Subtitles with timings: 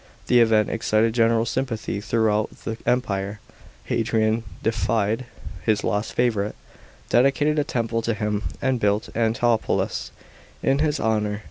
[0.25, 3.39] The event excited general sympathy throughout the Empire.
[3.83, 5.25] Hadrian deified
[5.61, 6.55] his lost favourite,
[7.09, 10.09] dedicated a temple to him, and built Antinoopolis
[10.63, 11.39] in his honour.